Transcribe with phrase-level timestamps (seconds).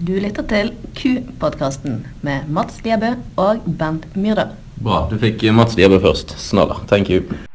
[0.00, 4.54] Du lytter til Q-podkasten med Mats Liebø og Bent Myrdal.
[4.80, 5.02] Bra.
[5.10, 6.32] Du fikk Mats Liebø først.
[6.40, 6.80] Snalla.
[6.88, 7.49] Thank you.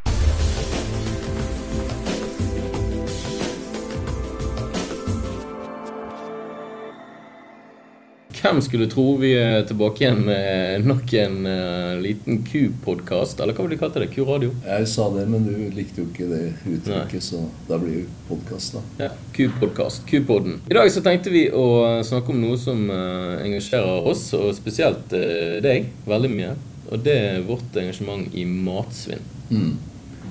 [8.45, 13.39] Hvem skulle tro vi er tilbake igjen med nok en uh, liten Q-podkast?
[13.41, 14.11] Eller hva vil du kalle det?
[14.13, 14.51] Q-radio?
[14.67, 17.23] Jeg sa det, men du likte jo ikke det uttrykket, Nei.
[17.25, 18.83] så da blir det podkast, da.
[19.01, 20.05] Ja, Q-podkast.
[20.11, 20.59] Q-podden.
[20.69, 21.65] I dag så tenkte vi å
[22.05, 26.53] snakke om noe som uh, engasjerer oss, og spesielt uh, deg, veldig mye.
[26.91, 29.25] Og det er vårt engasjement i matsvinn.
[29.49, 29.73] Mm.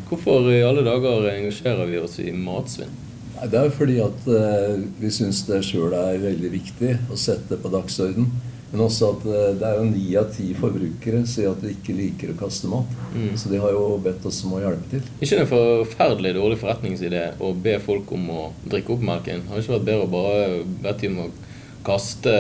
[0.07, 2.95] Hvorfor i alle dager engasjerer vi oss i matsvinn?
[3.43, 7.73] Det er fordi at eh, vi syns det sjøl er veldig viktig å sette på
[7.73, 8.29] dagsorden.
[8.75, 11.95] Men også at eh, det er jo ni av ti forbrukere sier at de ikke
[11.95, 12.91] liker å kaste mat.
[13.15, 13.33] Mm.
[13.39, 15.05] Så de har jo bedt oss om å hjelpe til.
[15.23, 19.45] Ikke en forferdelig dårlig forretningsidé å be folk om å drikke opp melken?
[19.47, 20.47] Har det ikke vært bedre å bare
[20.87, 21.53] bedt dem om å
[21.85, 22.33] kaste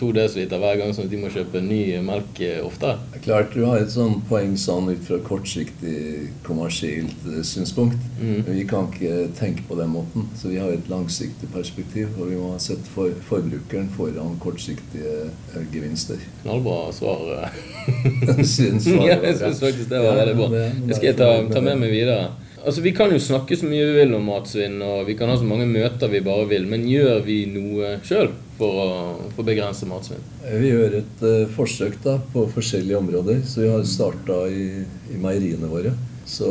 [0.00, 2.98] to dl hver gang, sånn at de må kjøpe ny melk oftere?
[3.24, 8.00] Klart du har et sånt poeng sånn ut fra kortsiktig kommersielt eh, synspunkt.
[8.20, 8.42] Mm.
[8.46, 10.26] Men vi kan ikke tenke på den måten.
[10.38, 15.30] Så vi har et langsiktig perspektiv, og vi må sette for, forbrukeren foran kortsiktige
[15.72, 16.20] gevinster.
[16.42, 17.50] Knallbra svar.
[18.44, 20.50] syns ja, jeg syns faktisk det var veldig bra.
[20.52, 22.30] Det skal jeg ta, ta med meg videre.
[22.60, 25.38] Altså, Vi kan jo snakke så mye vi vil om matsvinn, og vi kan ha
[25.40, 28.90] så mange møter vi bare vil, men gjør vi noe sjøl for å
[29.34, 30.22] for begrense matsvinn?
[30.44, 33.42] Vi gjør et uh, forsøk da, på forskjellige områder.
[33.48, 35.94] Så vi har starta i, i meieriene våre.
[36.30, 36.46] Så,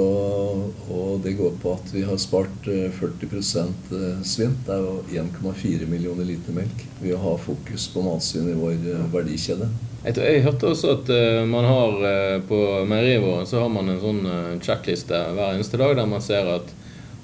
[0.92, 4.58] og det går på at vi har spart 40 eh, eh, svinn.
[4.68, 6.82] Det er 1,4 millioner liter melk.
[7.00, 8.82] Vi har fokus på matsvinn i vår
[9.14, 9.70] verdikjede.
[10.04, 11.14] Jeg, tror, jeg hørte også at
[11.48, 14.22] man har på meieriet vårt så har man en sånn
[14.64, 16.76] sjekkliste hver eneste dag der man ser at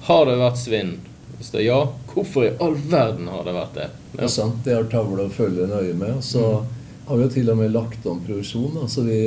[0.08, 0.92] har det vært svinn?
[1.36, 1.80] Hvis det er ja,
[2.16, 3.90] hvorfor i all verden har det vært det?
[3.92, 4.16] Ja.
[4.16, 4.58] Det er sant.
[4.64, 6.22] Det har tavle å følge nøye med.
[6.24, 6.74] Så mm.
[7.10, 8.78] har vi jo til og med lagt om produksjon.
[8.80, 9.20] Altså vi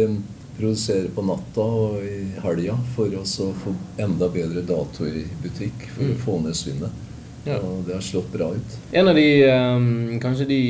[0.58, 3.22] produserer på natta og i helga for å
[3.62, 6.16] få enda bedre datoer i butikk for mm.
[6.16, 7.06] å få ned svinnet.
[7.50, 7.60] Ja.
[7.66, 8.76] Og det har slått bra ut.
[8.92, 10.62] En av de, um, kanskje de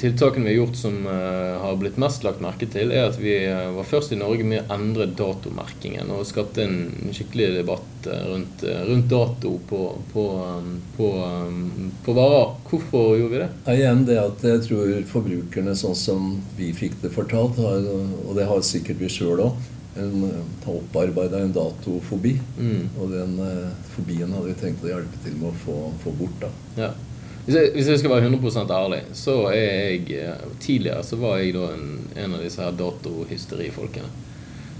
[0.00, 3.34] tiltakene vi har gjort som uh, har blitt mest lagt merke til, er at vi
[3.48, 8.20] uh, var først i Norge med å endre datomerkingen og skapte en skikkelig debatt uh,
[8.32, 9.82] rundt, rundt, dato på,
[10.12, 11.10] på, um, på,
[11.48, 12.54] um, på, varer.
[12.68, 13.50] Hvorfor gjorde vi det?
[13.64, 17.90] Ja, igjen det at jeg tror forbrukerne, sånn som vi fikk det fortalt, har,
[18.26, 19.66] og det har sikkert vi sjøl òg
[19.96, 22.36] en, ta opparbeida en datofobi.
[22.58, 22.88] Mm.
[23.00, 26.40] Og den eh, fobien hadde vi tenkt å hjelpe til med å få, få bort.
[26.44, 26.52] da.
[26.78, 26.90] Ja.
[27.48, 31.38] Hvis jeg, hvis jeg, skal være 100% ærlig, så er jeg eh, Tidligere så var
[31.40, 34.10] jeg da en, en av disse her datohysterifolkene.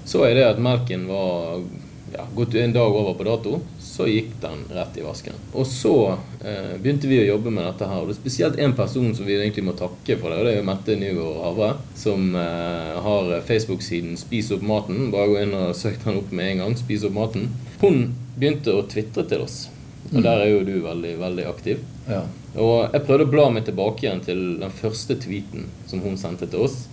[0.09, 1.63] Så er det at melken var
[2.15, 3.59] ja, gått en dag over på dato
[3.99, 5.35] så gikk den rett i vasken.
[5.59, 5.95] Og så
[6.45, 7.99] eh, begynte vi å jobbe med dette her.
[7.99, 10.53] Og det er spesielt én person som vi egentlig må takke for det, og det
[10.53, 15.09] er jo Mette Nygaard Havre, som eh, har Facebook-siden Spis opp maten.
[15.15, 16.77] Bare gå inn og søk den opp med en gang.
[16.79, 17.49] Spis opp maten.
[17.83, 18.05] Hun
[18.37, 19.65] begynte å tvitre til oss.
[20.13, 21.83] Og der er jo du veldig, veldig aktiv.
[22.07, 22.23] Ja.
[22.55, 26.47] Og jeg prøvde å bla meg tilbake igjen til den første tweeten som hun sendte
[26.47, 26.85] til oss.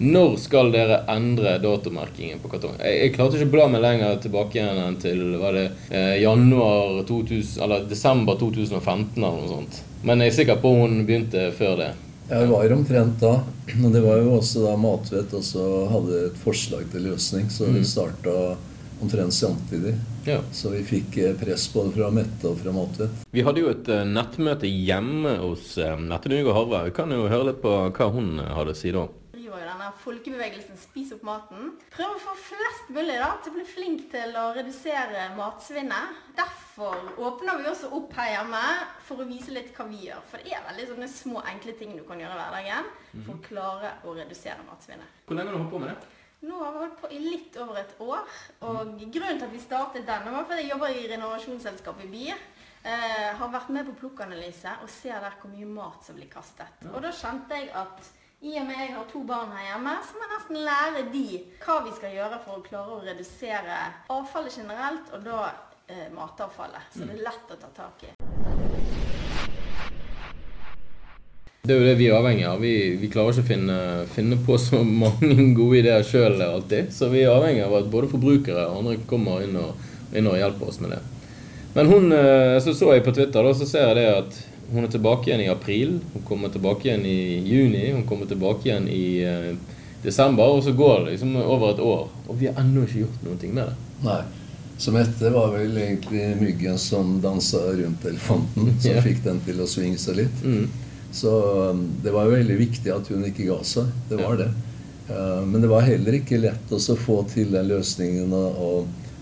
[0.00, 2.80] Når skal dere endre datomerkingen på kartongen?
[2.80, 6.14] Jeg, jeg klarte ikke å bla meg lenger tilbake igjen enn til var det eh,
[6.22, 9.82] januar 2000, eller desember 2015 eller noe sånt.
[10.00, 11.90] Men jeg er sikker på hun begynte før det.
[12.30, 13.34] Ja, det var omtrent da.
[13.76, 17.84] Og det var jo også da Matvett også hadde et forslag til løsning, så vi
[17.84, 17.88] mm.
[17.92, 18.34] starta
[19.04, 19.98] omtrent samtidig.
[20.24, 20.40] Ja.
[20.52, 23.28] Så vi fikk eh, press både fra Mette og fra Matvett.
[23.36, 26.84] Vi hadde jo et uh, nettmøte hjemme hos uh, Nette Nygaard Harve.
[26.88, 29.10] Vi kan jo høre litt på hva hun hadde å si da
[30.02, 31.72] folkebevegelsen Spis opp maten.
[31.94, 36.20] Prøv å få flest mulig da, til å bli flink til å redusere matsvinnet.
[36.38, 38.62] Derfor åpner vi også opp her hjemme
[39.08, 40.22] for å vise litt hva vi gjør.
[40.30, 43.42] For det er veldig sånne små, enkle ting du kan gjøre i hverdagen for å
[43.48, 45.20] klare å redusere matsvinnet.
[45.26, 46.16] Hvor lenge har du holdt på med det?
[46.40, 48.38] Nå har vi holdt på i litt over et år.
[48.64, 52.46] Og grunnen til at vi startet denne, var fordi jeg jobber i renovasjonsselskapet i BIR.
[52.80, 56.80] Eh, har vært med på plukkanalyse og ser der hvor mye mat som blir kastet.
[56.88, 58.08] Og da kjente jeg at
[58.40, 61.24] i og med jeg har to barn her hjemme, så må jeg nesten lære de
[61.60, 63.80] hva vi skal gjøre for å klare å redusere
[64.14, 65.40] avfallet generelt, og da
[65.92, 66.86] eh, matavfallet.
[66.94, 68.14] Så det er lett å ta tak i.
[71.60, 72.64] Det er jo det vi er avhengig av.
[72.64, 73.78] Vi, vi klarer ikke å finne,
[74.14, 76.88] finne, på så mange gode ideer sjøl alltid.
[76.96, 79.76] Så vi er avhengig av at både forbrukere og andre kommer inn og,
[80.16, 81.02] inn og hjelper oss med det.
[81.76, 84.40] Men hun, eh, så så jeg på Twitter, da, så ser jeg det at
[84.70, 88.68] hun er tilbake igjen i april, hun kommer tilbake igjen i juni, hun kommer tilbake
[88.68, 90.56] igjen i uh, desember.
[90.56, 93.40] Og så går det liksom over et år, og vi har ennå ikke gjort noe
[93.40, 93.88] med det.
[94.06, 94.20] Nei.
[94.80, 99.02] Som etter var vel egentlig myggen som dansa rundt elefanten, som yeah.
[99.04, 100.44] fikk den til å svinge seg litt.
[100.46, 100.70] Mm.
[101.12, 101.34] Så
[101.70, 103.90] um, det var jo veldig viktig at hun ikke ga seg.
[104.08, 104.48] Det var det.
[105.10, 108.72] Uh, men det var heller ikke lett å få til den løsningen å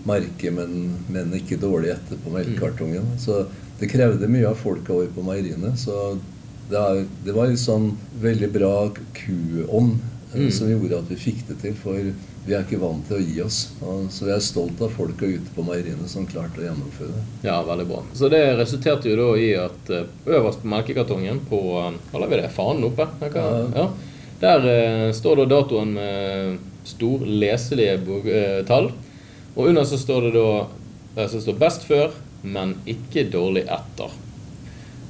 [0.07, 3.07] merke, men, men, ikke dårlig etterpå melkekartongen.
[3.13, 3.19] Mm.
[3.19, 3.43] Så
[3.79, 5.75] det krevde mye av folka våre på meieriene.
[5.79, 6.17] Så
[6.69, 7.91] det, er, det var en sånn
[8.21, 8.73] veldig bra
[9.17, 9.99] kuånd
[10.33, 10.49] uh, mm.
[10.53, 11.77] som gjorde at vi fikk det til.
[11.79, 12.11] For
[12.49, 13.57] vi er ikke vant til å gi oss.
[14.13, 17.25] Så vi er stolt av folka ute på meieriene som klarte å gjennomføre det.
[17.45, 18.03] Ja, veldig bra.
[18.17, 22.31] Så det resulterte jo da i at eh, øverst på melkekartongen på eh, Hva lar
[22.31, 22.49] vi det?
[22.55, 23.05] Fanen oppe?
[23.35, 23.45] Ja.
[23.75, 23.85] ja.
[24.39, 26.57] Der eh, står da datoen med
[26.87, 28.91] stor leselige eh, tall.
[29.55, 32.11] Og under så står det da så står 'best før',
[32.43, 34.11] men ikke 'dårlig etter'.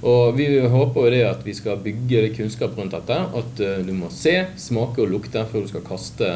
[0.01, 3.17] Og vi håper jo det at vi skal bygge kunnskap rundt dette.
[3.35, 6.29] At uh, du må se, smake og lukte før du skal kaste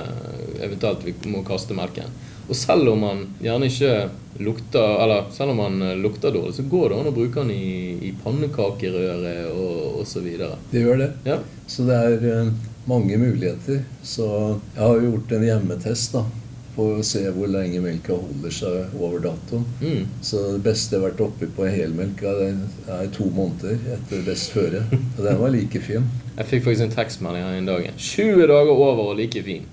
[0.59, 2.11] eventuelt vi må kaste melken.
[2.49, 4.09] Og selv om man gjerne ikke
[4.43, 7.53] lukter eller selv om man eh, lukter dårlig, så går det an å bruke den
[7.55, 10.27] i, i pannekakerøret og osv.
[10.73, 11.11] Det gjør det.
[11.23, 11.39] Ja.
[11.71, 12.51] Så det er
[12.89, 13.85] mange muligheter.
[14.03, 14.27] Så
[14.73, 16.17] jeg har jo gjort en hjemmetest.
[16.17, 16.42] da
[16.75, 19.65] på å se hvor lenge melka holder seg over datoen.
[19.81, 20.07] Mm.
[20.25, 22.49] Så det beste jeg har vært oppi på helmelka, det
[22.97, 24.83] er to måneder etter best føre.
[25.17, 26.07] Og den var like fin.
[26.37, 27.89] Jeg fikk faktisk en tekstmelding her en dag.
[27.97, 29.67] 20 dager over og like fin.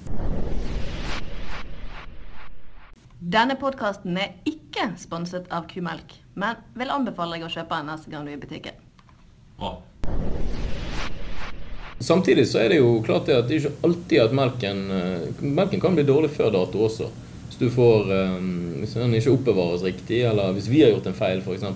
[3.20, 8.12] Denne podkasten er ikke sponset av Kumelk, men vil anbefale deg å kjøpe den neste
[8.12, 8.80] gang du er i butikken.
[9.60, 9.76] Bra.
[12.00, 15.42] Samtidig så er det jo klart det at det er ikke alltid at melken eh,
[15.44, 17.10] Melken kan bli dårlig før dato også.
[17.48, 18.46] Hvis du får um,
[18.80, 21.66] Hvis den ikke oppbevares riktig, eller hvis vi har gjort en feil, f.eks.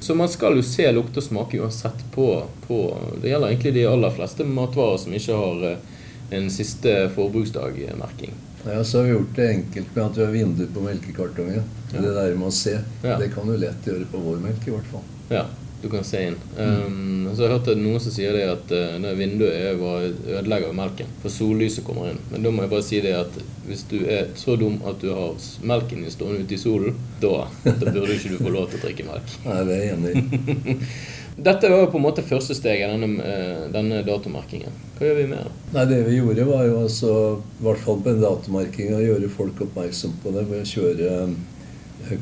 [0.00, 2.28] Så man skal jo se, lukte og smake uansett på,
[2.64, 2.78] på,
[3.20, 5.90] Det gjelder egentlig de aller fleste matvarer som ikke har eh,
[6.38, 8.32] en siste forbruksdag-merking.
[8.64, 11.68] Ja, så har vi gjort det enkelt med at vi har vinduer på melkekartongen.
[11.92, 12.00] Ja.
[12.00, 12.78] Det der med å se.
[13.04, 13.18] Ja.
[13.20, 15.04] Det kan du lett gjøre på vår melk, i hvert fall.
[15.28, 15.44] Ja
[15.84, 16.36] du kan se inn.
[16.56, 21.10] Um, så jeg hørt noen som sier det at uh, vinduet er bare ødelegger melken.
[21.22, 22.22] For sollyset kommer inn.
[22.32, 23.36] Men da må jeg bare si det at
[23.68, 27.46] hvis du er så dum at du har melken din stående ute i solen, da,
[27.64, 29.36] da burde ikke du få lov til å drikke melk.
[29.48, 30.80] Nei, det er jeg enig.
[31.34, 34.76] Dette var jo på en måte første steget, denne, eh, denne datomerkingen.
[34.94, 35.54] Hva gjør vi med det?
[35.74, 37.14] Nei, Det vi gjorde, var jo altså,
[37.58, 41.08] i hvert fall på en datomerking, å gjøre folk oppmerksom på det ved å kjøre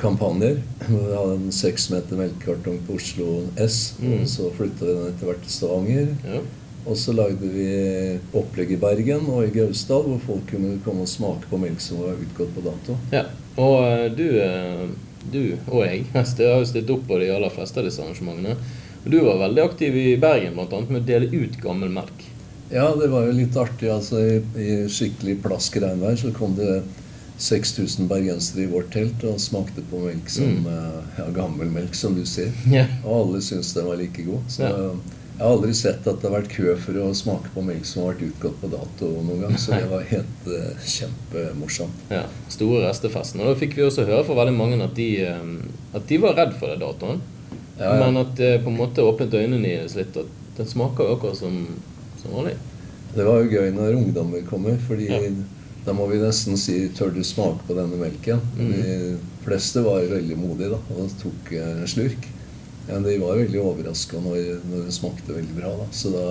[0.00, 0.58] kampanjer.
[0.88, 3.94] Vi hadde en seks meter melkekartong på Oslo S.
[4.02, 4.26] Mm.
[4.26, 6.12] Så flytta vi den etter hvert til Stavanger.
[6.26, 6.43] Ja.
[6.82, 7.67] Og så lagde vi
[8.34, 12.00] opplegg i Bergen og i Gausdal, hvor folk kunne komme og smake på melk som
[12.02, 12.96] var utgått på dato.
[13.14, 14.88] Ja, Og uh, du, uh,
[15.31, 18.56] du, og jeg jeg har jo stilt opp på de aller fleste av disse arrangementene.
[19.05, 22.26] Du var veldig aktiv i Bergen blant annet med å dele ut gammel melk.
[22.73, 23.90] Ja, det var jo litt artig.
[23.93, 26.81] altså I, i skikkelig plaskregnvær så kom det
[27.38, 30.69] 6000 bergensere i vårt telt og smakte på melk som mm.
[30.73, 32.52] Eh, ja, gammel melk, som du ser.
[32.70, 32.90] Yeah.
[33.06, 34.44] Og alle syntes den var like god.
[34.49, 34.79] Så yeah.
[35.32, 38.05] jeg har aldri sett at det har vært kø for å smake på melk som
[38.05, 39.56] har vært utgått på dato noen gang.
[39.58, 42.05] Så det var helt uh, kjempemorsomt.
[42.12, 43.43] Ja, Store restefesten.
[43.43, 45.56] Og da fikk vi også høre fra veldig mange at de, um,
[45.96, 47.25] at de var redd for det datoen.
[47.79, 47.96] Ja, ja.
[48.05, 50.14] Men at det på en måte åpnet øynene deres litt.
[50.20, 51.64] At den smaker jo akkurat som,
[52.20, 52.55] som vanlig.
[53.12, 54.79] Det var jo gøy når ungdommer kommer.
[54.87, 55.20] fordi ja
[55.87, 58.43] da må vi nesten si 'tør du smake på denne melken'?
[58.58, 58.73] Mm.
[58.73, 62.29] De fleste var veldig modige da, og tok en slurk.
[62.87, 64.40] Men de var veldig overraska når,
[64.70, 65.73] når, det smakte veldig bra.
[65.81, 65.87] Da.
[65.94, 66.26] Så da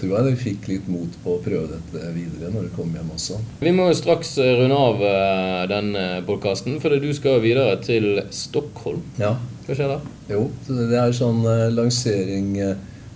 [0.00, 3.12] tror jeg de fikk litt mot på å prøve dette videre når de kom hjem
[3.16, 3.40] også.
[3.60, 8.22] Vi må jo straks eh, runde av uh, denne podkasten, for du skal videre til
[8.32, 9.02] Stockholm.
[9.20, 9.34] Ja.
[9.66, 9.98] Hva skjer da?
[10.30, 11.44] Jo, det er sånn
[11.76, 12.56] lansering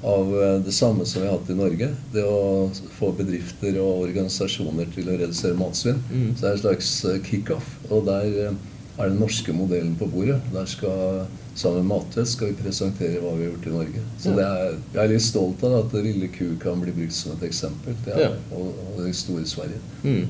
[0.04, 1.88] av eh, det samme som vi har hatt i Norge.
[2.12, 2.68] Det å
[2.98, 6.02] få bedrifter og organisasjoner til å redusere matsvinn.
[6.10, 6.28] Mm.
[6.34, 7.76] Så det er en slags eh, kickoff.
[7.90, 8.58] Og der eh,
[8.98, 10.42] er den norske modellen på bordet.
[10.54, 14.00] Der skal Sammen med Matvett skal vi presentere hva vi har gjort i Norge.
[14.18, 14.46] Så ja.
[14.48, 17.94] er, jeg er litt stolt av at Lille Ku kan bli brukt som et eksempel.
[18.02, 18.30] Det er, ja.
[18.58, 19.78] og, og det store Sverige.
[20.02, 20.24] Mm.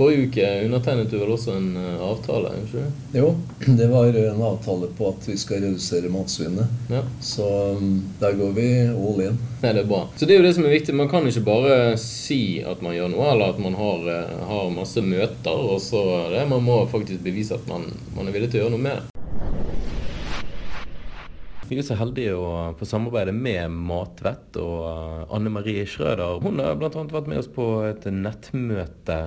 [0.00, 2.54] Forrige uke undertegnet du vel også en eh, avtale?
[2.62, 2.84] ikke
[3.18, 3.34] Jo,
[3.78, 6.72] det var en avtale på at vi skal redusere matsvinnet.
[6.88, 7.02] Ja.
[7.20, 7.44] Så
[7.76, 9.36] um, der går vi all in.
[9.60, 10.06] Nei, det er bra.
[10.16, 10.96] Så det er jo det som er viktig.
[10.96, 14.72] Man kan ikke bare si at man gjør noe, eller at man har, eh, har
[14.72, 16.00] masse møter, og så
[16.32, 16.48] det.
[16.48, 19.09] Man må faktisk bevise at man, man er villig til å gjøre noe med det.
[21.70, 26.40] Vi er så heldige å få samarbeide med Matvett og eh, Anne Marie Schrøder.
[26.42, 26.90] Hun har bl.a.
[26.90, 29.18] vært med oss på et nettmøte.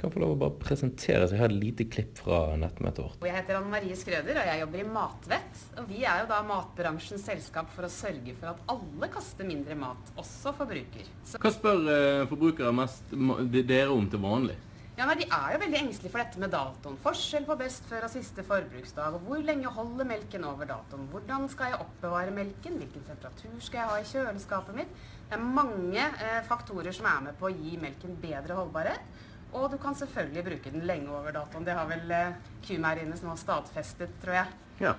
[0.00, 1.36] Kan få lov å bare presentere seg.
[1.36, 3.22] Jeg har et lite klipp fra nettmøtet vårt.
[3.22, 5.62] Jeg heter Anne Marie Schrøder, og jeg jobber i Matvett.
[5.78, 9.78] Og vi er jo da matbransjens selskap for å sørge for at alle kaster mindre
[9.78, 11.06] mat, også forbruker.
[11.22, 13.14] Så Hva spør uh, forbrukere mest
[13.62, 14.58] dere om til vanlig?
[14.96, 16.94] Ja, nei, De er jo veldig engstelige for dette med datoen.
[17.04, 19.18] Forskjell på best før og siste forbruksdag.
[19.18, 21.04] og Hvor lenge holder melken over datoen?
[21.12, 22.78] Hvordan skal jeg oppbevare melken?
[22.80, 24.94] Hvilken temperatur skal jeg ha i kjøleskapet mitt?
[25.28, 29.04] Det er mange eh, faktorer som er med på å gi melken bedre holdbarhet.
[29.52, 31.68] Og du kan selvfølgelig bruke den lenge over datoen.
[31.68, 34.56] Det har vel eh, kumeieriene nå stadfestet, tror jeg.
[34.80, 34.96] Ja.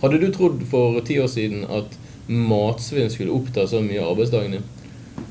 [0.00, 2.00] Hadde du trodd for ti år siden at
[2.32, 4.68] matsvinn skulle oppta så mye av arbeidsdagen din?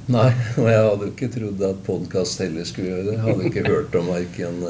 [0.08, 3.16] Nei, og jeg hadde jo ikke trodd at podkast heller skulle gjøre det.
[3.18, 4.62] Jeg hadde ikke hørt om verken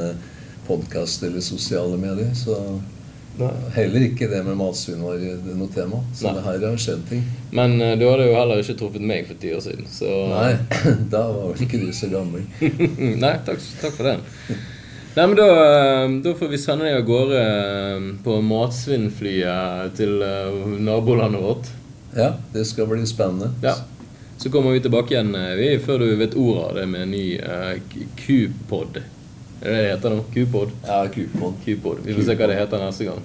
[0.66, 2.32] podkast eller sosiale medier.
[2.34, 2.56] Så
[3.38, 3.52] Nei.
[3.76, 6.00] heller ikke det med matsvinn var noe tema.
[6.16, 6.34] Så Nei.
[6.36, 7.22] det her har skjedd ting.
[7.54, 10.50] Men uh, du hadde jo heller ikke truffet meg for ti år siden, så Nei,
[11.14, 12.42] da var vel ikke du så gammel.
[13.24, 14.18] Nei, takk, takk for det.
[15.18, 20.20] Nei, men da, eh, da får vi sende deg av gårde eh, på matsvinnflyet til
[20.22, 21.70] eh, nabolandet vårt.
[22.14, 23.50] Ja, det skal bli spennende.
[23.64, 23.74] Ja.
[24.38, 27.10] Så kommer vi tilbake igjen eh, vi, før du vet ordet av det med en
[27.10, 29.00] ny uh, Q-pod.
[29.58, 30.20] Er det det heter nå?
[30.34, 30.76] Q-pod?
[30.86, 31.00] Ja.
[31.10, 32.04] Q-pod.
[32.04, 33.24] Vi får se hva det heter neste gang.